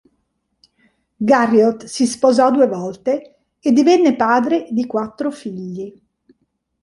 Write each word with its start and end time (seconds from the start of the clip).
Garriott 1.23 1.85
si 1.85 2.07
sposò 2.07 2.49
due 2.49 2.65
volte 2.65 3.35
e 3.59 3.71
divenne 3.71 4.15
padre 4.15 4.65
di 4.71 4.87
quattro 4.87 5.29
figli. 5.29 5.93